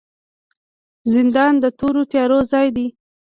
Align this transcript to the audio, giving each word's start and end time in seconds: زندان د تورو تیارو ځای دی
زندان 1.13 1.53
د 1.63 1.65
تورو 1.79 2.01
تیارو 2.11 2.39
ځای 2.51 2.67
دی 2.75 2.87